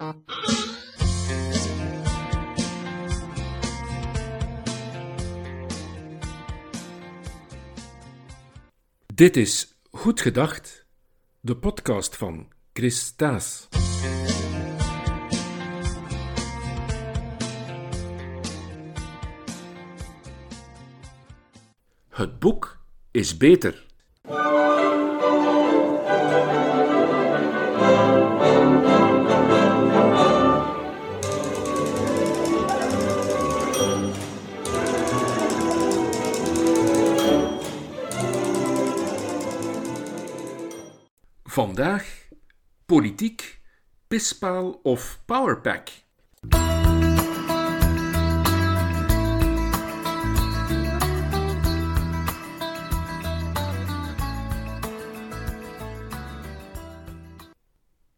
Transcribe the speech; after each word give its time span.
Dit 0.00 0.12
is 9.36 9.74
Goed 9.90 10.20
Gedacht, 10.20 10.86
de 11.40 11.56
podcast 11.56 12.16
van 12.16 12.48
Chris 12.72 12.98
Staes. 12.98 13.68
Het 22.08 22.38
boek 22.38 22.80
is 23.10 23.36
beter. 23.36 23.89
Politiek, 43.00 43.60
pispaal 44.08 44.80
of 44.82 45.22
powerpack. 45.24 45.88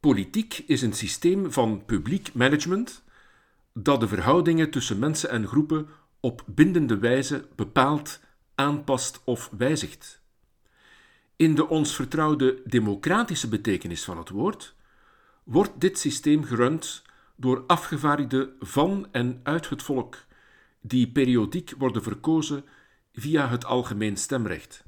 Politiek 0.00 0.64
is 0.66 0.82
een 0.82 0.92
systeem 0.92 1.52
van 1.52 1.84
publiek 1.84 2.34
management 2.34 3.02
dat 3.74 4.00
de 4.00 4.08
verhoudingen 4.08 4.70
tussen 4.70 4.98
mensen 4.98 5.30
en 5.30 5.46
groepen 5.46 5.88
op 6.20 6.42
bindende 6.46 6.98
wijze 6.98 7.48
bepaalt, 7.56 8.20
aanpast 8.54 9.20
of 9.24 9.50
wijzigt. 9.58 10.21
In 11.36 11.54
de 11.54 11.68
ons 11.68 11.94
vertrouwde 11.94 12.62
democratische 12.64 13.48
betekenis 13.48 14.04
van 14.04 14.18
het 14.18 14.28
woord 14.28 14.74
wordt 15.44 15.80
dit 15.80 15.98
systeem 15.98 16.44
gerund 16.44 17.02
door 17.36 17.64
afgevaardigden 17.66 18.52
van 18.60 19.08
en 19.10 19.40
uit 19.42 19.68
het 19.68 19.82
volk, 19.82 20.24
die 20.80 21.10
periodiek 21.10 21.74
worden 21.78 22.02
verkozen 22.02 22.64
via 23.12 23.48
het 23.48 23.64
algemeen 23.64 24.16
stemrecht. 24.16 24.84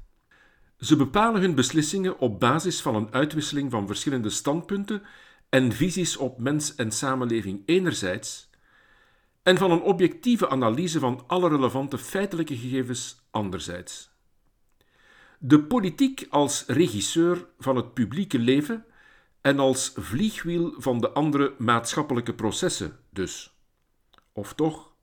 Ze 0.79 0.95
bepalen 0.95 1.41
hun 1.41 1.55
beslissingen 1.55 2.19
op 2.19 2.39
basis 2.39 2.81
van 2.81 2.95
een 2.95 3.13
uitwisseling 3.13 3.71
van 3.71 3.87
verschillende 3.87 4.29
standpunten 4.29 5.01
en 5.49 5.71
visies 5.71 6.17
op 6.17 6.39
mens 6.39 6.75
en 6.75 6.91
samenleving 6.91 7.61
enerzijds, 7.65 8.49
en 9.43 9.57
van 9.57 9.71
een 9.71 9.81
objectieve 9.81 10.49
analyse 10.49 10.99
van 10.99 11.23
alle 11.27 11.49
relevante 11.49 11.97
feitelijke 11.97 12.57
gegevens 12.57 13.27
anderzijds. 13.31 14.14
De 15.39 15.63
politiek 15.63 16.27
als 16.29 16.63
regisseur 16.67 17.45
van 17.59 17.75
het 17.75 17.93
publieke 17.93 18.39
leven 18.39 18.85
en 19.41 19.59
als 19.59 19.91
vliegwiel 19.95 20.73
van 20.77 20.99
de 20.99 21.09
andere 21.09 21.53
maatschappelijke 21.57 22.33
processen, 22.33 22.99
dus. 23.09 23.53
Of 24.33 24.53
toch? 24.53 24.93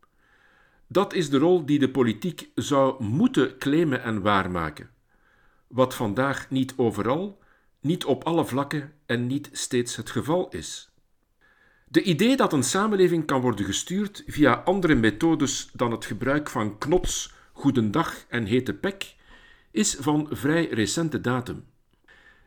Dat 0.87 1.13
is 1.13 1.31
de 1.31 1.39
rol 1.39 1.67
die 1.67 1.79
de 1.79 1.91
politiek 1.91 2.51
zou 2.55 3.05
moeten 3.05 3.59
claimen 3.59 4.03
en 4.03 4.23
waarmaken, 4.23 4.91
wat 5.67 5.95
vandaag 5.95 6.51
niet 6.51 6.75
overal, 6.77 7.39
niet 7.81 8.05
op 8.05 8.25
alle 8.25 8.45
vlakken 8.45 8.93
en 9.07 9.27
niet 9.27 9.49
steeds 9.53 9.97
het 9.97 10.11
geval 10.11 10.49
is. 10.49 10.91
De 11.89 12.03
idee 12.03 12.37
dat 12.37 12.53
een 12.53 12.63
samenleving 12.63 13.27
kan 13.27 13.41
worden 13.41 13.65
gestuurd 13.65 14.23
via 14.27 14.55
andere 14.55 14.95
methodes 14.95 15.71
dan 15.73 15.91
het 15.91 16.05
gebruik 16.05 16.51
van 16.51 16.79
knots, 16.79 17.33
goedendag 17.53 18.25
en 18.29 18.45
hete 18.45 18.75
pek 18.75 19.15
is 19.73 19.97
van 19.99 20.29
vrij 20.31 20.69
recente 20.69 21.21
datum. 21.21 21.65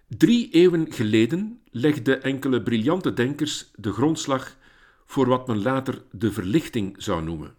Drie 0.07 0.49
eeuwen 0.49 0.91
geleden 0.93 1.61
legden 1.71 2.23
enkele 2.23 2.61
briljante 2.61 3.13
denkers 3.13 3.71
de 3.75 3.91
grondslag 3.91 4.57
voor 5.05 5.27
wat 5.27 5.47
men 5.47 5.61
later 5.61 6.03
de 6.11 6.31
verlichting 6.31 6.95
zou 6.97 7.23
noemen. 7.23 7.55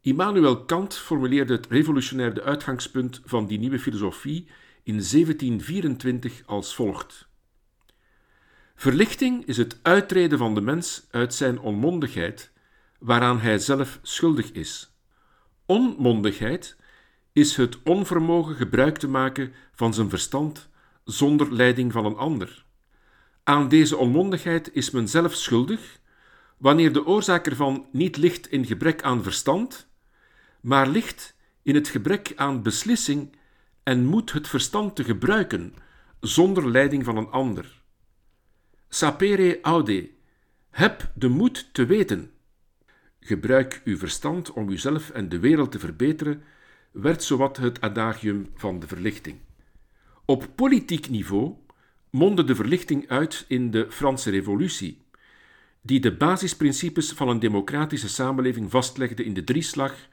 Immanuel 0.00 0.64
Kant 0.64 0.94
formuleerde 0.94 1.52
het 1.52 1.66
revolutionaire 1.66 2.42
uitgangspunt 2.42 3.20
van 3.24 3.46
die 3.46 3.58
nieuwe 3.58 3.78
filosofie 3.78 4.46
in 4.82 4.94
1724 4.94 6.42
als 6.46 6.74
volgt: 6.74 7.28
Verlichting 8.74 9.46
is 9.46 9.56
het 9.56 9.78
uittreden 9.82 10.38
van 10.38 10.54
de 10.54 10.60
mens 10.60 11.06
uit 11.10 11.34
zijn 11.34 11.60
onmondigheid, 11.60 12.52
waaraan 12.98 13.40
hij 13.40 13.58
zelf 13.58 13.98
schuldig 14.02 14.52
is. 14.52 14.92
Onmondigheid 15.66 16.76
is 17.38 17.56
het 17.56 17.82
onvermogen 17.82 18.54
gebruik 18.54 18.98
te 18.98 19.08
maken 19.08 19.52
van 19.72 19.94
zijn 19.94 20.08
verstand 20.08 20.68
zonder 21.04 21.52
leiding 21.52 21.92
van 21.92 22.04
een 22.04 22.16
ander. 22.16 22.64
Aan 23.44 23.68
deze 23.68 23.96
onmondigheid 23.96 24.70
is 24.72 24.90
men 24.90 25.08
zelf 25.08 25.34
schuldig, 25.34 25.98
wanneer 26.56 26.92
de 26.92 27.06
oorzaak 27.06 27.46
ervan 27.46 27.86
niet 27.92 28.16
ligt 28.16 28.46
in 28.46 28.66
gebrek 28.66 29.02
aan 29.02 29.22
verstand, 29.22 29.88
maar 30.60 30.88
ligt 30.88 31.36
in 31.62 31.74
het 31.74 31.88
gebrek 31.88 32.32
aan 32.36 32.62
beslissing 32.62 33.36
en 33.82 34.04
moet 34.04 34.32
het 34.32 34.48
verstand 34.48 34.96
te 34.96 35.04
gebruiken 35.04 35.74
zonder 36.20 36.70
leiding 36.70 37.04
van 37.04 37.16
een 37.16 37.30
ander. 37.30 37.82
Sapere 38.88 39.58
aude, 39.62 40.10
heb 40.70 41.10
de 41.14 41.28
moed 41.28 41.68
te 41.74 41.86
weten. 41.86 42.30
Gebruik 43.20 43.80
uw 43.84 43.96
verstand 43.96 44.52
om 44.52 44.70
uzelf 44.70 45.10
en 45.10 45.28
de 45.28 45.38
wereld 45.38 45.72
te 45.72 45.78
verbeteren 45.78 46.42
werd 46.90 47.22
zowat 47.22 47.56
het 47.56 47.80
adagium 47.80 48.50
van 48.54 48.80
de 48.80 48.86
verlichting. 48.86 49.36
Op 50.24 50.48
politiek 50.54 51.08
niveau 51.08 51.54
mondde 52.10 52.44
de 52.44 52.54
verlichting 52.54 53.08
uit 53.08 53.44
in 53.48 53.70
de 53.70 53.86
Franse 53.90 54.30
Revolutie, 54.30 55.02
die 55.82 56.00
de 56.00 56.16
basisprincipes 56.16 57.12
van 57.12 57.28
een 57.28 57.38
democratische 57.38 58.08
samenleving 58.08 58.70
vastlegde 58.70 59.24
in 59.24 59.34
de 59.34 59.44
drieslag 59.44 60.08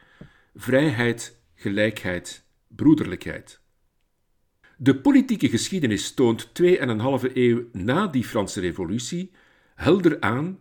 vrijheid, 0.55 1.39
gelijkheid, 1.55 2.45
broederlijkheid. 2.67 3.59
De 4.77 4.95
politieke 4.95 5.49
geschiedenis 5.49 6.13
toont 6.13 6.53
twee 6.53 6.79
en 6.79 6.89
een 6.89 6.99
halve 6.99 7.31
eeuw 7.33 7.63
na 7.71 8.07
die 8.07 8.23
Franse 8.23 8.59
Revolutie 8.59 9.31
helder 9.75 10.21
aan 10.21 10.59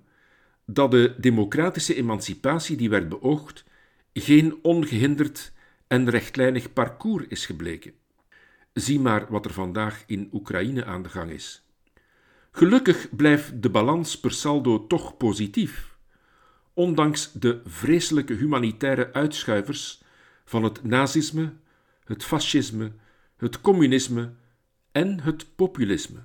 dat 0.66 0.90
de 0.90 1.14
democratische 1.18 1.94
emancipatie 1.94 2.76
die 2.76 2.90
werd 2.90 3.08
beoogd 3.08 3.64
geen 4.12 4.58
ongehinderd 4.62 5.52
en 5.86 6.10
rechtlijnig 6.10 6.72
parcours 6.72 7.26
is 7.28 7.46
gebleken. 7.46 7.92
Zie 8.72 9.00
maar 9.00 9.26
wat 9.28 9.44
er 9.44 9.52
vandaag 9.52 10.02
in 10.06 10.28
Oekraïne 10.32 10.84
aan 10.84 11.02
de 11.02 11.08
gang 11.08 11.30
is. 11.30 11.68
Gelukkig 12.50 13.16
blijft 13.16 13.62
de 13.62 13.70
balans 13.70 14.20
per 14.20 14.32
saldo 14.32 14.86
toch 14.86 15.16
positief, 15.16 15.96
ondanks 16.72 17.32
de 17.32 17.60
vreselijke 17.64 18.34
humanitaire 18.34 19.12
uitschuivers 19.12 20.02
van 20.44 20.64
het 20.64 20.84
nazisme, 20.84 21.52
het 22.04 22.24
fascisme, 22.24 22.92
het 23.36 23.60
communisme 23.60 24.32
en 24.92 25.20
het 25.20 25.56
populisme. 25.56 26.24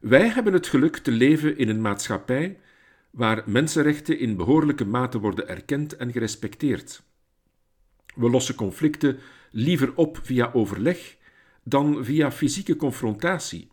Wij 0.00 0.28
hebben 0.28 0.52
het 0.52 0.66
geluk 0.66 0.96
te 0.96 1.10
leven 1.10 1.58
in 1.58 1.68
een 1.68 1.80
maatschappij 1.80 2.60
waar 3.10 3.42
mensenrechten 3.46 4.18
in 4.18 4.36
behoorlijke 4.36 4.84
mate 4.84 5.18
worden 5.18 5.48
erkend 5.48 5.96
en 5.96 6.12
gerespecteerd. 6.12 7.02
We 8.18 8.30
lossen 8.30 8.54
conflicten 8.54 9.18
liever 9.50 9.94
op 9.94 10.18
via 10.22 10.50
overleg 10.52 11.16
dan 11.62 12.04
via 12.04 12.32
fysieke 12.32 12.76
confrontatie. 12.76 13.68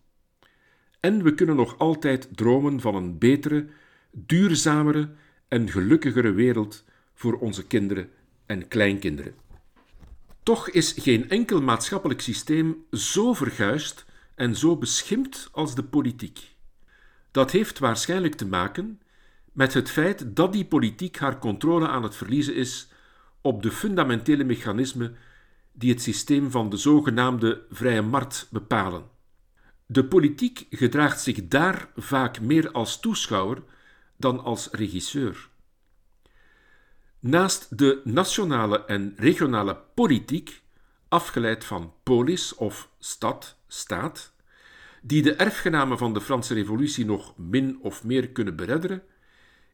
En 0.99 1.23
we 1.23 1.33
kunnen 1.33 1.55
nog 1.55 1.77
altijd 1.77 2.27
dromen 2.31 2.79
van 2.79 2.95
een 2.95 3.17
betere, 3.17 3.67
duurzamere 4.11 5.09
en 5.47 5.69
gelukkigere 5.69 6.31
wereld 6.31 6.85
voor 7.13 7.39
onze 7.39 7.67
kinderen 7.67 8.09
en 8.45 8.67
kleinkinderen. 8.67 9.35
Toch 10.43 10.69
is 10.69 10.91
geen 10.97 11.29
enkel 11.29 11.61
maatschappelijk 11.61 12.21
systeem 12.21 12.85
zo 12.91 13.33
verguisd 13.33 14.05
en 14.35 14.55
zo 14.55 14.77
beschimpt 14.77 15.49
als 15.51 15.75
de 15.75 15.83
politiek. 15.83 16.39
Dat 17.31 17.51
heeft 17.51 17.79
waarschijnlijk 17.79 18.35
te 18.35 18.45
maken 18.45 19.01
met 19.51 19.73
het 19.73 19.89
feit 19.89 20.35
dat 20.35 20.53
die 20.53 20.65
politiek 20.65 21.17
haar 21.17 21.39
controle 21.39 21.87
aan 21.87 22.03
het 22.03 22.15
verliezen 22.15 22.55
is 22.55 22.87
op 23.45 23.63
de 23.63 23.71
fundamentele 23.71 24.43
mechanismen 24.43 25.15
die 25.71 25.91
het 25.91 26.01
systeem 26.01 26.51
van 26.51 26.69
de 26.69 26.77
zogenaamde 26.77 27.65
vrije 27.69 28.01
markt 28.01 28.47
bepalen. 28.51 29.03
De 29.85 30.05
politiek 30.05 30.67
gedraagt 30.69 31.21
zich 31.21 31.47
daar 31.47 31.89
vaak 31.95 32.41
meer 32.41 32.71
als 32.71 32.99
toeschouwer 32.99 33.63
dan 34.17 34.43
als 34.43 34.69
regisseur. 34.71 35.49
Naast 37.19 37.77
de 37.77 38.01
nationale 38.03 38.85
en 38.85 39.13
regionale 39.17 39.77
politiek, 39.95 40.61
afgeleid 41.07 41.65
van 41.65 41.93
polis 42.03 42.55
of 42.55 42.89
stad, 42.99 43.57
staat, 43.67 44.33
die 45.01 45.21
de 45.21 45.33
erfgenamen 45.33 45.97
van 45.97 46.13
de 46.13 46.21
Franse 46.21 46.53
Revolutie 46.53 47.05
nog 47.05 47.37
min 47.37 47.79
of 47.81 48.03
meer 48.03 48.29
kunnen 48.29 48.55
beredderen, 48.55 49.03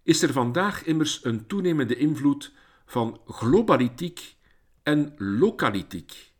is 0.03 0.21
er 0.21 0.31
vandaag 0.31 0.83
immers 0.83 1.23
een 1.23 1.47
toenemende 1.47 1.95
invloed 1.95 2.51
van 2.92 3.20
globalitiek 3.28 4.36
en 4.84 5.14
lokalitiek. 5.18 6.32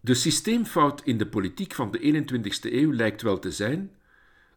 De 0.00 0.14
systeemfout 0.14 1.02
in 1.04 1.18
de 1.18 1.26
politiek 1.26 1.74
van 1.74 1.90
de 1.90 1.98
21ste 1.98 2.72
eeuw 2.72 2.92
lijkt 2.92 3.22
wel 3.22 3.38
te 3.38 3.50
zijn 3.50 3.90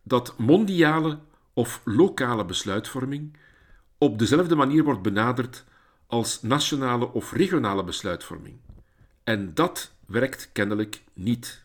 dat 0.04 0.38
mondiale 0.38 1.20
of 1.54 1.82
lokale 1.84 2.46
besluitvorming 2.46 3.38
op 3.98 4.20
dezelfde 4.20 4.56
manier 4.56 4.84
wordt 4.84 5.02
benaderd 5.02 5.66
als 6.08 6.42
nationale 6.42 7.14
of 7.14 7.32
regionale 7.32 7.84
besluitvorming. 7.84 8.58
En 9.24 9.54
dat 9.54 9.92
werkt 10.06 10.50
kennelijk 10.52 11.04
niet. 11.14 11.64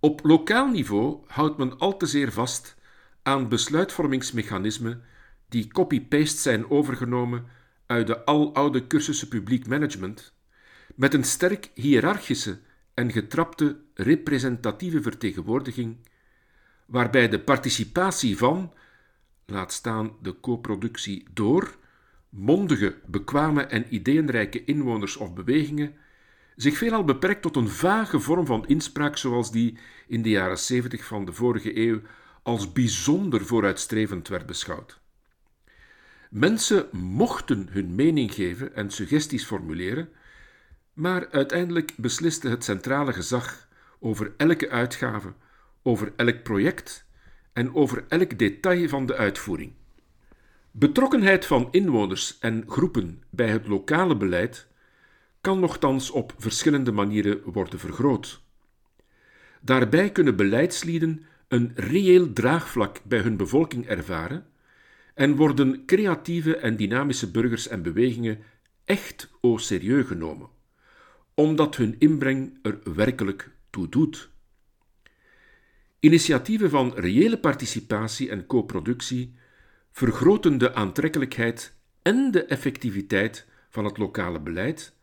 Op 0.00 0.20
lokaal 0.22 0.68
niveau 0.68 1.18
houdt 1.26 1.58
men 1.58 1.78
al 1.78 1.96
te 1.96 2.06
zeer 2.06 2.32
vast 2.32 2.76
aan 3.22 3.48
besluitvormingsmechanismen 3.48 5.02
die 5.48 5.68
copy-paste 5.68 6.40
zijn 6.40 6.70
overgenomen 6.70 7.58
uit 7.90 8.06
de 8.06 8.24
aloude 8.24 8.86
cursussen 8.86 9.28
publiek 9.28 9.66
management, 9.66 10.34
met 10.94 11.14
een 11.14 11.24
sterk 11.24 11.70
hiërarchische 11.74 12.58
en 12.94 13.12
getrapte 13.12 13.80
representatieve 13.94 15.02
vertegenwoordiging, 15.02 15.96
waarbij 16.86 17.28
de 17.28 17.40
participatie 17.40 18.36
van, 18.36 18.72
laat 19.46 19.72
staan 19.72 20.12
de 20.22 20.40
co-productie 20.40 21.24
door, 21.32 21.76
mondige, 22.28 22.96
bekwame 23.06 23.62
en 23.62 23.94
ideeënrijke 23.94 24.64
inwoners 24.64 25.16
of 25.16 25.34
bewegingen, 25.34 25.94
zich 26.56 26.76
veelal 26.76 27.04
beperkt 27.04 27.42
tot 27.42 27.56
een 27.56 27.68
vage 27.68 28.20
vorm 28.20 28.46
van 28.46 28.66
inspraak 28.66 29.16
zoals 29.16 29.52
die 29.52 29.78
in 30.06 30.22
de 30.22 30.28
jaren 30.28 30.58
70 30.58 31.04
van 31.04 31.24
de 31.24 31.32
vorige 31.32 31.76
eeuw 31.78 32.00
als 32.42 32.72
bijzonder 32.72 33.46
vooruitstrevend 33.46 34.28
werd 34.28 34.46
beschouwd. 34.46 34.99
Mensen 36.30 36.88
mochten 36.92 37.68
hun 37.70 37.94
mening 37.94 38.34
geven 38.34 38.74
en 38.74 38.90
suggesties 38.90 39.44
formuleren, 39.44 40.08
maar 40.92 41.30
uiteindelijk 41.30 41.92
besliste 41.96 42.48
het 42.48 42.64
centrale 42.64 43.12
gezag 43.12 43.68
over 43.98 44.32
elke 44.36 44.68
uitgave, 44.70 45.32
over 45.82 46.12
elk 46.16 46.42
project 46.42 47.06
en 47.52 47.74
over 47.74 48.04
elk 48.08 48.38
detail 48.38 48.88
van 48.88 49.06
de 49.06 49.16
uitvoering. 49.16 49.72
Betrokkenheid 50.70 51.46
van 51.46 51.68
inwoners 51.70 52.38
en 52.38 52.64
groepen 52.66 53.22
bij 53.30 53.48
het 53.48 53.66
lokale 53.66 54.16
beleid 54.16 54.66
kan 55.40 55.60
nogthans 55.60 56.10
op 56.10 56.34
verschillende 56.38 56.92
manieren 56.92 57.42
worden 57.44 57.78
vergroot. 57.78 58.42
Daarbij 59.60 60.10
kunnen 60.10 60.36
beleidslieden 60.36 61.24
een 61.48 61.72
reëel 61.74 62.32
draagvlak 62.32 63.00
bij 63.04 63.18
hun 63.18 63.36
bevolking 63.36 63.86
ervaren 63.86 64.49
en 65.14 65.36
worden 65.36 65.84
creatieve 65.86 66.56
en 66.56 66.76
dynamische 66.76 67.30
burgers 67.30 67.68
en 67.68 67.82
bewegingen 67.82 68.38
echt 68.84 69.30
au 69.40 69.58
sérieux 69.58 70.06
genomen, 70.06 70.48
omdat 71.34 71.76
hun 71.76 71.96
inbreng 71.98 72.58
er 72.62 72.78
werkelijk 72.94 73.50
toe 73.70 73.88
doet. 73.88 74.30
Initiatieven 76.00 76.70
van 76.70 76.92
reële 76.94 77.38
participatie 77.38 78.30
en 78.30 78.46
co-productie 78.46 79.34
vergroten 79.92 80.58
de 80.58 80.74
aantrekkelijkheid 80.74 81.74
en 82.02 82.30
de 82.30 82.44
effectiviteit 82.44 83.46
van 83.70 83.84
het 83.84 83.98
lokale 83.98 84.40
beleid 84.40 84.94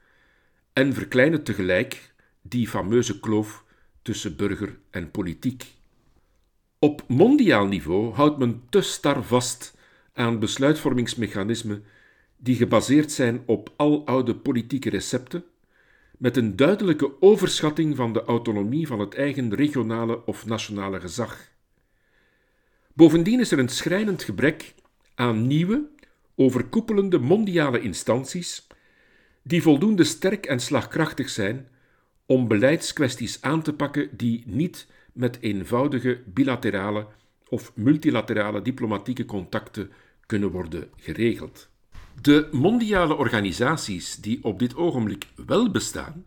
en 0.73 0.93
verkleinen 0.93 1.43
tegelijk 1.43 2.13
die 2.41 2.67
fameuze 2.67 3.19
kloof 3.19 3.65
tussen 4.01 4.35
burger 4.35 4.79
en 4.89 5.11
politiek. 5.11 5.65
Op 6.79 7.03
mondiaal 7.07 7.65
niveau 7.67 8.13
houdt 8.13 8.37
men 8.37 8.63
te 8.69 8.81
star 8.81 9.23
vast 9.23 9.76
aan 10.17 10.39
besluitvormingsmechanismen 10.39 11.83
die 12.37 12.55
gebaseerd 12.55 13.11
zijn 13.11 13.41
op 13.45 13.73
aloude 13.75 14.35
politieke 14.35 14.89
recepten, 14.89 15.43
met 16.17 16.37
een 16.37 16.55
duidelijke 16.55 17.21
overschatting 17.21 17.95
van 17.95 18.13
de 18.13 18.23
autonomie 18.23 18.87
van 18.87 18.99
het 18.99 19.15
eigen 19.15 19.55
regionale 19.55 20.25
of 20.25 20.45
nationale 20.45 20.99
gezag. 20.99 21.51
Bovendien 22.93 23.39
is 23.39 23.51
er 23.51 23.59
een 23.59 23.69
schrijnend 23.69 24.23
gebrek 24.23 24.73
aan 25.15 25.47
nieuwe, 25.47 25.87
overkoepelende 26.35 27.19
mondiale 27.19 27.81
instanties 27.81 28.67
die 29.41 29.61
voldoende 29.61 30.03
sterk 30.03 30.45
en 30.45 30.59
slagkrachtig 30.59 31.29
zijn 31.29 31.67
om 32.25 32.47
beleidskwesties 32.47 33.41
aan 33.41 33.61
te 33.61 33.73
pakken 33.73 34.09
die 34.11 34.43
niet 34.45 34.87
met 35.13 35.37
eenvoudige 35.41 36.21
bilaterale 36.25 37.07
of 37.49 37.71
multilaterale 37.75 38.61
diplomatieke 38.61 39.25
contacten 39.25 39.91
kunnen 40.27 40.51
worden 40.51 40.89
geregeld. 40.95 41.69
De 42.21 42.47
mondiale 42.51 43.15
organisaties 43.15 44.15
die 44.15 44.43
op 44.43 44.59
dit 44.59 44.75
ogenblik 44.75 45.27
wel 45.45 45.71
bestaan, 45.71 46.25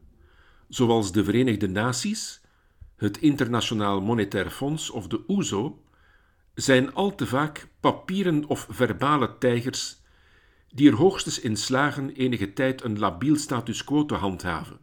zoals 0.69 1.13
de 1.13 1.25
Verenigde 1.25 1.69
Naties, 1.69 2.41
het 2.97 3.19
Internationaal 3.19 4.01
Monetair 4.01 4.51
Fonds 4.51 4.91
of 4.91 5.07
de 5.07 5.25
OESO, 5.29 5.83
e 6.55 6.61
zijn 6.61 6.95
al 6.95 7.15
te 7.15 7.27
vaak 7.27 7.69
papieren 7.81 8.45
of 8.45 8.67
verbale 8.71 9.39
tijgers 9.39 10.01
die 10.73 10.91
er 10.91 10.97
hoogstens 10.97 11.41
in 11.41 11.57
slagen 11.57 12.11
enige 12.11 12.53
tijd 12.53 12.85
een 12.85 12.99
labiel 12.99 13.37
status 13.37 13.85
quo 13.85 14.07
te 14.07 14.15
handhaven. 14.15 14.79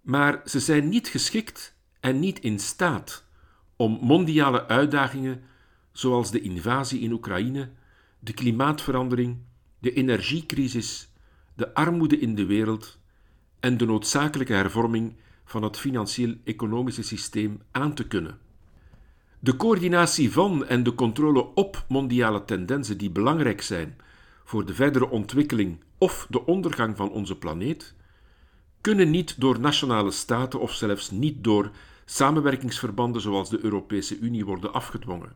Maar 0.00 0.42
ze 0.44 0.60
zijn 0.60 0.88
niet 0.88 1.08
geschikt 1.08 1.74
en 2.00 2.18
niet 2.18 2.40
in 2.40 2.58
staat 2.58 3.24
om 3.76 3.98
mondiale 4.00 4.66
uitdagingen 4.66 5.42
zoals 5.92 6.30
de 6.30 6.40
invasie 6.40 7.00
in 7.00 7.12
Oekraïne, 7.12 7.68
de 8.20 8.32
klimaatverandering, 8.32 9.38
de 9.78 9.92
energiecrisis, 9.92 11.12
de 11.54 11.74
armoede 11.74 12.18
in 12.18 12.34
de 12.34 12.46
wereld 12.46 12.98
en 13.60 13.76
de 13.76 13.86
noodzakelijke 13.86 14.52
hervorming 14.52 15.16
van 15.44 15.62
het 15.62 15.78
financieel-economische 15.78 17.02
systeem 17.02 17.62
aan 17.70 17.94
te 17.94 18.06
kunnen. 18.06 18.38
De 19.38 19.56
coördinatie 19.56 20.32
van 20.32 20.66
en 20.66 20.82
de 20.82 20.94
controle 20.94 21.54
op 21.54 21.84
mondiale 21.88 22.44
tendensen 22.44 22.98
die 22.98 23.10
belangrijk 23.10 23.62
zijn 23.62 23.96
voor 24.44 24.66
de 24.66 24.74
verdere 24.74 25.10
ontwikkeling 25.10 25.80
of 25.98 26.26
de 26.30 26.46
ondergang 26.46 26.96
van 26.96 27.10
onze 27.10 27.36
planeet, 27.36 27.94
kunnen 28.80 29.10
niet 29.10 29.40
door 29.40 29.60
nationale 29.60 30.10
staten 30.10 30.60
of 30.60 30.72
zelfs 30.72 31.10
niet 31.10 31.44
door 31.44 31.70
samenwerkingsverbanden 32.04 33.22
zoals 33.22 33.50
de 33.50 33.64
Europese 33.64 34.18
Unie 34.18 34.44
worden 34.44 34.72
afgedwongen. 34.72 35.32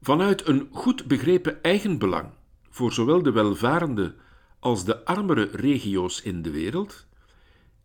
Vanuit 0.00 0.46
een 0.46 0.68
goed 0.72 1.06
begrepen 1.06 1.62
eigenbelang 1.62 2.28
voor 2.70 2.92
zowel 2.92 3.22
de 3.22 3.32
welvarende 3.32 4.14
als 4.58 4.84
de 4.84 5.04
armere 5.04 5.48
regio's 5.52 6.20
in 6.20 6.42
de 6.42 6.50
wereld, 6.50 7.06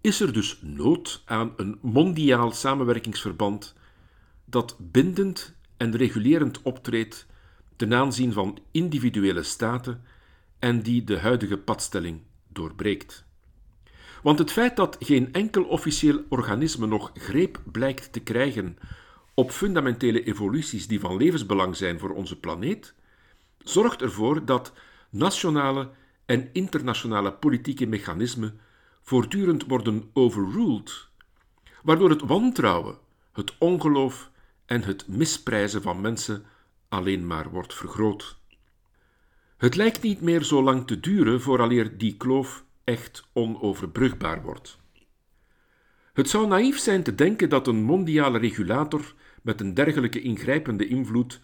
is 0.01 0.19
er 0.19 0.33
dus 0.33 0.59
nood 0.61 1.21
aan 1.25 1.53
een 1.57 1.77
mondiaal 1.81 2.51
samenwerkingsverband 2.51 3.75
dat 4.45 4.75
bindend 4.79 5.55
en 5.77 5.95
regulerend 5.95 6.61
optreedt 6.61 7.25
ten 7.75 7.93
aanzien 7.93 8.33
van 8.33 8.59
individuele 8.71 9.43
staten 9.43 10.03
en 10.59 10.81
die 10.81 11.03
de 11.03 11.19
huidige 11.19 11.57
padstelling 11.57 12.21
doorbreekt. 12.47 13.25
Want 14.23 14.39
het 14.39 14.51
feit 14.51 14.75
dat 14.75 14.97
geen 14.99 15.33
enkel 15.33 15.63
officieel 15.63 16.23
organisme 16.29 16.87
nog 16.87 17.11
greep 17.13 17.61
blijkt 17.65 18.13
te 18.13 18.19
krijgen 18.19 18.77
op 19.33 19.51
fundamentele 19.51 20.23
evoluties 20.23 20.87
die 20.87 20.99
van 20.99 21.17
levensbelang 21.17 21.75
zijn 21.75 21.99
voor 21.99 22.09
onze 22.09 22.39
planeet, 22.39 22.93
zorgt 23.57 24.01
ervoor 24.01 24.45
dat 24.45 24.73
nationale 25.09 25.89
en 26.25 26.49
internationale 26.53 27.33
politieke 27.33 27.85
mechanismen 27.85 28.59
voortdurend 29.01 29.65
worden 29.65 30.09
overruled, 30.13 31.07
waardoor 31.83 32.09
het 32.09 32.21
wantrouwen, 32.21 32.97
het 33.31 33.57
ongeloof 33.57 34.31
en 34.65 34.83
het 34.83 35.07
misprijzen 35.07 35.81
van 35.81 36.01
mensen 36.01 36.45
alleen 36.89 37.27
maar 37.27 37.49
wordt 37.49 37.73
vergroot. 37.73 38.39
Het 39.57 39.75
lijkt 39.75 40.01
niet 40.01 40.21
meer 40.21 40.43
zo 40.43 40.63
lang 40.63 40.87
te 40.87 40.99
duren 40.99 41.41
vooraleer 41.41 41.97
die 41.97 42.17
kloof 42.17 42.63
echt 42.83 43.27
onoverbrugbaar 43.33 44.41
wordt. 44.41 44.80
Het 46.13 46.29
zou 46.29 46.47
naïef 46.47 46.79
zijn 46.79 47.03
te 47.03 47.15
denken 47.15 47.49
dat 47.49 47.67
een 47.67 47.83
mondiale 47.83 48.37
regulator 48.37 49.13
met 49.41 49.61
een 49.61 49.73
dergelijke 49.73 50.21
ingrijpende 50.21 50.87
invloed 50.87 51.39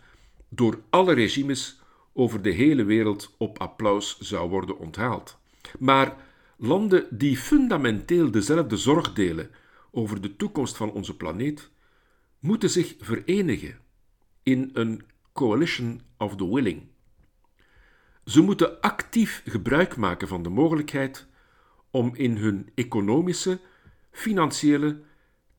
door 0.50 0.80
alle 0.90 1.14
regimes 1.14 1.80
over 2.14 2.42
de 2.42 2.50
hele 2.50 2.84
wereld 2.84 3.36
op 3.38 3.60
applaus 3.60 4.20
zou 4.20 4.50
worden 4.50 4.78
onthaald. 4.78 5.38
Maar 5.80 6.16
landen 6.58 7.08
die 7.10 7.38
fundamenteel 7.38 8.32
dezelfde 8.32 8.78
zorg 8.78 9.14
delen 9.14 9.50
over 9.92 10.22
de 10.22 10.36
toekomst 10.36 10.78
van 10.78 10.92
onze 10.92 11.16
planeet, 11.16 11.70
moeten 12.40 12.70
zich 12.70 12.96
verenigen 13.00 13.80
in 14.44 14.70
een 14.74 15.04
coalition 15.34 16.02
of 16.18 16.36
the 16.36 16.54
willing. 16.54 16.82
Ze 18.26 18.42
moeten 18.42 18.82
actief 18.82 19.42
gebruik 19.46 19.96
maken 19.96 20.28
van 20.28 20.44
de 20.44 20.50
mogelijkheid 20.50 21.28
om 21.92 22.12
in 22.16 22.38
hun 22.38 22.70
economische, 22.76 23.60
financiële, 24.18 25.00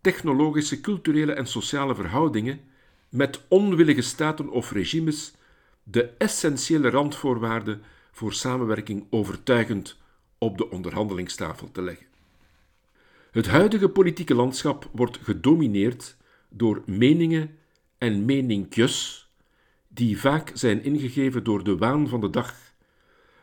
technologische, 0.01 0.81
culturele 0.81 1.33
en 1.33 1.47
sociale 1.47 1.95
verhoudingen 1.95 2.61
met 3.09 3.41
onwillige 3.49 4.03
staten 4.03 4.49
of 4.49 4.71
regimes 4.73 5.35
de 5.83 6.03
essentiële 6.03 6.91
randvoorwaarden 6.91 7.83
voor 8.13 8.33
samenwerking 8.33 9.07
overtuigend 9.11 9.97
op 10.39 10.59
de 10.59 10.71
onderhandelingstafel 10.71 11.71
te 11.71 11.83
leggen. 11.83 12.07
Het 13.31 13.47
huidige 13.47 13.89
politieke 13.89 14.35
landschap 14.35 14.91
wordt 14.93 15.19
gedomineerd 15.23 16.17
door 16.49 16.83
meningen 16.87 17.59
en 17.99 18.25
meninkjes 18.25 19.29
die 19.89 20.21
vaak 20.21 20.51
zijn 20.55 20.83
ingegeven 20.83 21.45
door 21.45 21.65
de 21.65 21.77
waan 21.77 22.09
van 22.09 22.21
de 22.21 22.31
dag. 22.31 22.55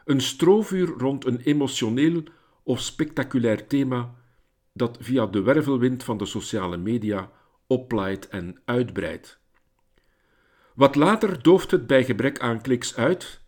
Een 0.06 0.22
strovuur 0.22 0.88
rond 0.88 1.26
een 1.26 1.40
emotioneel 1.40 2.24
of 2.64 2.80
spectaculair 2.80 3.68
thema 3.68 4.16
dat 4.78 4.98
via 5.00 5.26
de 5.26 5.42
wervelwind 5.42 6.04
van 6.04 6.18
de 6.18 6.26
sociale 6.26 6.78
media 6.78 7.32
oplaait 7.68 8.28
en 8.28 8.62
uitbreidt. 8.66 9.40
Wat 10.74 10.96
later 10.96 11.44
dooft 11.44 11.72
het 11.72 11.88
bij 11.88 12.04
gebrek 12.04 12.40
aan 12.40 12.62
kliks 12.62 12.96
uit 12.96 13.42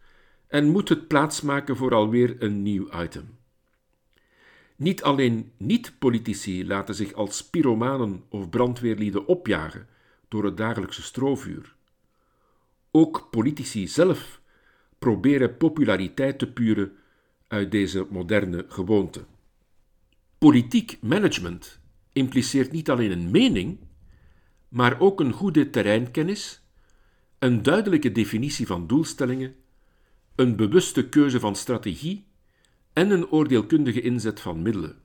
en 0.48 0.67
moet 0.67 0.89
het 0.89 1.07
plaatsmaken 1.07 1.75
voor 1.75 1.93
alweer 1.93 2.36
een 2.39 2.63
nieuw 2.63 3.01
item. 3.01 3.38
Niet 4.75 5.03
alleen 5.03 5.51
niet-politici 5.57 6.67
laten 6.67 6.96
zich 6.96 7.13
als 7.13 7.50
pyromanen 7.50 8.24
of 8.29 8.50
brandweerlieden 8.50 9.25
opjagen 9.25 9.88
door 10.27 10.46
het 10.46 10.57
dagelijkse 10.57 11.01
strovuur. 11.01 11.75
Ook 12.91 13.27
politici 13.31 13.88
zelf 13.88 14.41
proberen 15.00 15.57
populariteit 15.57 16.39
te 16.39 16.51
puren 16.51 16.91
uit 17.48 17.72
deze 17.72 18.07
moderne 18.10 18.65
gewoonte. 18.67 19.25
Politiek 20.38 20.98
management 21.01 21.79
impliceert 22.13 22.72
niet 22.72 22.89
alleen 22.89 23.12
een 23.12 23.32
mening, 23.32 23.79
maar 24.67 25.00
ook 25.00 25.20
een 25.20 25.32
goede 25.32 25.70
terreinkennis, 25.70 26.62
een 27.39 27.63
duidelijke 27.63 28.12
definitie 28.12 28.67
van 28.67 28.88
doelstellingen, 28.88 29.56
een 30.36 30.56
bewuste 30.56 31.10
keuze 31.10 31.39
van 31.39 31.56
strategie 31.56 32.25
en 32.94 33.12
een 33.12 33.27
oordeelkundige 33.29 34.01
inzet 34.01 34.39
van 34.39 34.62
middelen. 34.62 34.96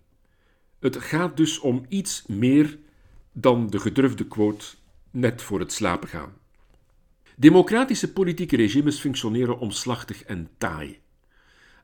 Het 0.78 0.96
gaat 0.96 1.36
dus 1.36 1.58
om 1.58 1.84
iets 1.88 2.26
meer 2.26 2.78
dan 3.32 3.70
de 3.70 3.78
gedurfde 3.78 4.26
quote 4.26 4.66
net 5.10 5.42
voor 5.42 5.60
het 5.60 5.72
slapen 5.72 6.08
gaan. 6.08 6.32
Democratische 7.36 8.12
politieke 8.12 8.56
regimes 8.56 9.00
functioneren 9.00 9.58
omslachtig 9.58 10.22
en 10.22 10.48
taai. 10.58 11.01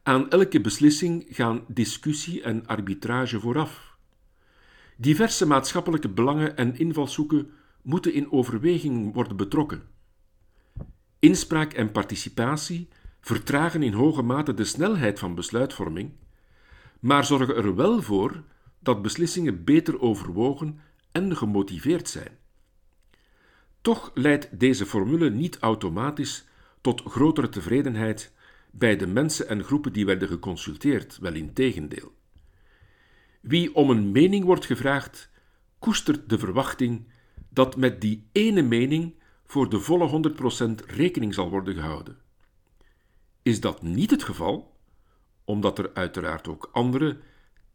Aan 0.02 0.30
elke 0.30 0.60
beslissing 0.60 1.26
gaan 1.28 1.64
discussie 1.68 2.42
en 2.42 2.66
arbitrage 2.66 3.40
vooraf. 3.40 3.96
Diverse 4.96 5.46
maatschappelijke 5.46 6.08
belangen 6.08 6.56
en 6.56 6.78
invalshoeken 6.78 7.50
moeten 7.82 8.12
in 8.12 8.32
overweging 8.32 9.14
worden 9.14 9.36
betrokken. 9.36 9.82
Inspraak 11.18 11.72
en 11.72 11.92
participatie 11.92 12.88
vertragen 13.20 13.82
in 13.82 13.92
hoge 13.92 14.22
mate 14.22 14.54
de 14.54 14.64
snelheid 14.64 15.18
van 15.18 15.34
besluitvorming, 15.34 16.12
maar 17.00 17.24
zorgen 17.24 17.56
er 17.56 17.74
wel 17.74 18.02
voor 18.02 18.42
dat 18.78 19.02
beslissingen 19.02 19.64
beter 19.64 20.00
overwogen 20.00 20.80
en 21.12 21.36
gemotiveerd 21.36 22.08
zijn. 22.08 22.38
Toch 23.80 24.10
leidt 24.14 24.60
deze 24.60 24.86
formule 24.86 25.30
niet 25.30 25.58
automatisch 25.58 26.44
tot 26.80 27.02
grotere 27.02 27.48
tevredenheid 27.48 28.32
bij 28.78 28.96
de 28.96 29.06
mensen 29.06 29.48
en 29.48 29.64
groepen 29.64 29.92
die 29.92 30.06
werden 30.06 30.28
geconsulteerd, 30.28 31.18
wel 31.18 31.34
in 31.34 31.52
tegendeel. 31.52 32.12
Wie 33.40 33.74
om 33.74 33.90
een 33.90 34.12
mening 34.12 34.44
wordt 34.44 34.66
gevraagd, 34.66 35.30
koestert 35.78 36.28
de 36.28 36.38
verwachting 36.38 37.06
dat 37.48 37.76
met 37.76 38.00
die 38.00 38.28
ene 38.32 38.62
mening 38.62 39.14
voor 39.46 39.70
de 39.70 39.80
volle 39.80 40.32
100% 40.82 40.86
rekening 40.86 41.34
zal 41.34 41.50
worden 41.50 41.74
gehouden. 41.74 42.18
Is 43.42 43.60
dat 43.60 43.82
niet 43.82 44.10
het 44.10 44.22
geval, 44.22 44.76
omdat 45.44 45.78
er 45.78 45.90
uiteraard 45.94 46.48
ook 46.48 46.68
andere, 46.72 47.18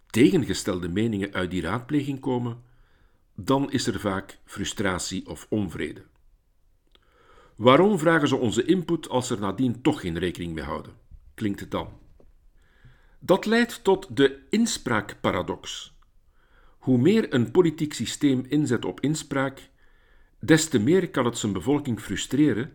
tegengestelde 0.07 0.89
meningen 0.89 1.33
uit 1.33 1.51
die 1.51 1.61
raadpleging 1.61 2.19
komen, 2.19 2.61
dan 3.35 3.71
is 3.71 3.87
er 3.87 3.99
vaak 3.99 4.39
frustratie 4.45 5.27
of 5.27 5.45
onvrede. 5.49 6.03
Waarom 7.55 7.99
vragen 7.99 8.27
ze 8.27 8.35
onze 8.35 8.65
input 8.65 9.09
als 9.09 9.29
er 9.29 9.39
nadien 9.39 9.81
toch 9.81 9.99
geen 9.99 10.17
rekening 10.17 10.53
mee 10.53 10.63
houden? 10.63 10.93
Klinkt 11.33 11.59
het 11.59 11.71
dan. 11.71 11.89
Dat 13.19 13.45
leidt 13.45 13.83
tot 13.83 14.17
de 14.17 14.39
inspraakparadox. 14.49 15.93
Hoe 16.77 16.97
meer 16.97 17.33
een 17.33 17.51
politiek 17.51 17.93
systeem 17.93 18.45
inzet 18.47 18.85
op 18.85 18.99
inspraak, 18.99 19.69
des 20.39 20.67
te 20.67 20.79
meer 20.79 21.09
kan 21.09 21.25
het 21.25 21.37
zijn 21.37 21.53
bevolking 21.53 22.01
frustreren, 22.01 22.71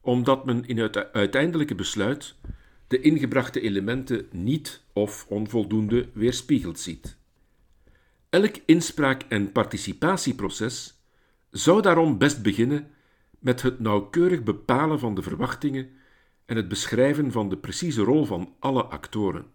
omdat 0.00 0.44
men 0.44 0.66
in 0.66 0.78
het 0.78 1.12
uiteindelijke 1.12 1.74
besluit 1.74 2.34
de 2.86 3.00
ingebrachte 3.00 3.60
elementen 3.60 4.26
niet 4.30 4.82
of 4.92 5.26
onvoldoende 5.28 6.08
weerspiegeld 6.12 6.78
ziet. 6.78 7.16
Elk 8.30 8.56
inspraak- 8.66 9.24
en 9.28 9.52
participatieproces 9.52 11.02
zou 11.50 11.82
daarom 11.82 12.18
best 12.18 12.42
beginnen 12.42 12.90
met 13.38 13.62
het 13.62 13.80
nauwkeurig 13.80 14.42
bepalen 14.42 14.98
van 14.98 15.14
de 15.14 15.22
verwachtingen 15.22 15.90
en 16.44 16.56
het 16.56 16.68
beschrijven 16.68 17.32
van 17.32 17.48
de 17.48 17.56
precieze 17.56 18.02
rol 18.02 18.24
van 18.24 18.54
alle 18.58 18.84
actoren. 18.84 19.46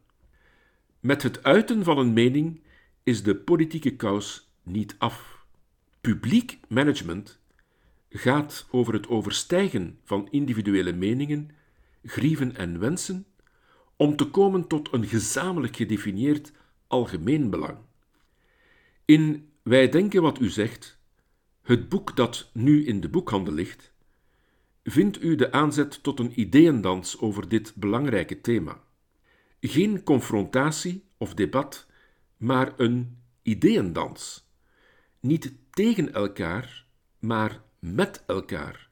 Met 1.00 1.24
het 1.24 1.44
uiten 1.44 1.84
van 1.84 1.98
een 1.98 2.14
mening 2.14 2.62
is 3.04 3.24
de 3.24 3.36
politieke 3.36 3.96
kous 3.96 4.52
niet 4.64 4.96
af. 4.98 5.46
Publiek 6.02 6.60
management 6.68 7.40
gaat 8.10 8.68
over 8.72 8.94
het 8.94 9.08
overstijgen 9.08 10.00
van 10.04 10.28
individuele 10.32 10.94
meningen, 10.94 11.50
grieven 12.04 12.56
en 12.56 12.80
wensen 12.80 13.26
om 13.96 14.16
te 14.16 14.26
komen 14.26 14.68
tot 14.68 14.94
een 14.94 15.06
gezamenlijk 15.06 15.76
gedefinieerd 15.76 16.52
algemeen 16.88 17.50
belang. 17.50 17.78
In 19.06 19.50
Wij 19.64 19.90
denken 19.90 20.22
wat 20.22 20.40
u 20.40 20.50
zegt, 20.50 21.00
het 21.64 21.90
boek 21.90 22.16
dat 22.16 22.50
nu 22.54 22.86
in 22.86 23.02
de 23.02 23.10
boekhandel 23.10 23.54
ligt, 23.54 23.94
vindt 24.84 25.24
u 25.24 25.36
de 25.36 25.52
aanzet 25.52 26.04
tot 26.04 26.20
een 26.20 26.40
ideeëndans 26.40 27.20
over 27.20 27.50
dit 27.50 27.76
belangrijke 27.76 28.42
thema. 28.42 28.84
Geen 29.60 30.04
confrontatie 30.04 31.04
of 31.18 31.34
debat, 31.34 31.88
maar 32.38 32.74
een 32.78 33.18
ideeëndans. 33.42 34.50
Niet 35.20 35.54
tegen 35.70 36.14
elkaar, 36.14 36.86
maar 37.20 37.62
met 37.80 38.24
elkaar. 38.28 38.90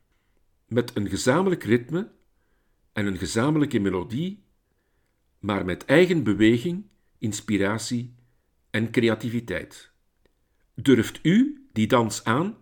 Met 0.67 0.95
een 0.95 1.09
gezamenlijk 1.09 1.63
ritme 1.63 2.11
en 2.93 3.05
een 3.05 3.17
gezamenlijke 3.17 3.79
melodie, 3.79 4.43
maar 5.39 5.65
met 5.65 5.85
eigen 5.85 6.23
beweging, 6.23 6.85
inspiratie 7.17 8.15
en 8.69 8.91
creativiteit. 8.91 9.91
Durft 10.75 11.19
u 11.23 11.60
die 11.73 11.87
dans 11.87 12.23
aan? 12.23 12.55